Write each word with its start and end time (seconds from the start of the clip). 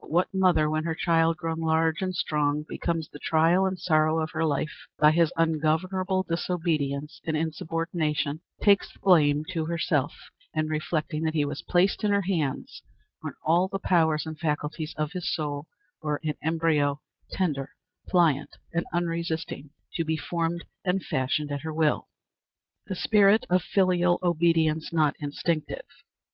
But 0.00 0.10
what 0.10 0.28
mother, 0.32 0.70
when 0.70 0.84
her 0.84 0.94
child, 0.94 1.36
grown 1.36 1.58
large 1.60 2.00
and 2.00 2.14
strong, 2.16 2.64
becomes 2.66 3.06
the 3.10 3.18
trial 3.18 3.66
and 3.66 3.78
sorrow 3.78 4.18
of 4.18 4.30
her 4.30 4.42
life 4.46 4.72
by 4.98 5.10
his 5.10 5.30
ungovernable 5.36 6.22
disobedience 6.22 7.20
and 7.26 7.36
insubordination, 7.36 8.40
takes 8.62 8.90
the 8.90 8.98
blame 9.00 9.44
to 9.50 9.66
herself 9.66 10.14
in 10.54 10.68
reflecting 10.68 11.22
that 11.24 11.34
he 11.34 11.44
was 11.44 11.60
placed 11.60 12.02
in 12.02 12.12
her 12.12 12.22
hands 12.22 12.82
when 13.20 13.34
all 13.44 13.68
the 13.68 13.78
powers 13.78 14.24
and 14.24 14.38
faculties 14.38 14.94
of 14.96 15.12
his 15.12 15.30
soul 15.34 15.66
were 16.02 16.18
in 16.22 16.32
embryo, 16.42 17.02
tender, 17.30 17.74
pliant, 18.08 18.56
and 18.72 18.86
unresisting, 18.94 19.68
to 19.96 20.02
be 20.02 20.16
formed 20.16 20.64
and 20.86 21.04
fashioned 21.04 21.52
at 21.52 21.60
her 21.60 21.74
will? 21.74 22.08
The 22.86 22.94
Spirit 22.96 23.44
of 23.50 23.60
filial 23.62 24.18
Obedience 24.22 24.94
not 24.94 25.14
Instinctive. 25.20 25.84